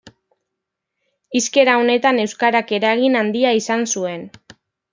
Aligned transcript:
Hizkera 1.39 1.75
honetan 1.81 2.21
euskarak 2.25 2.73
eragin 2.79 3.21
handia 3.21 3.53
izan 3.61 3.87
zuen. 3.97 4.29